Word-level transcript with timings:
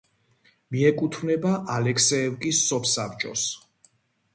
მიეკუთვნება 0.75 1.53
ალექსეევკის 1.75 2.67
სოფსაბჭოს. 2.73 3.47